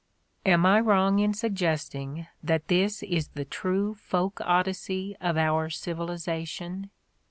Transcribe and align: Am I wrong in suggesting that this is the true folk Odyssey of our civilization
Am 0.47 0.65
I 0.65 0.79
wrong 0.79 1.19
in 1.19 1.31
suggesting 1.35 2.25
that 2.41 2.69
this 2.69 3.03
is 3.03 3.27
the 3.27 3.45
true 3.45 3.93
folk 3.93 4.41
Odyssey 4.43 5.15
of 5.21 5.37
our 5.37 5.69
civilization 5.69 6.89